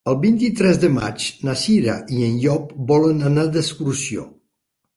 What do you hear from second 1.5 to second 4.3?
Cira i en Llop volen anar d'excursió.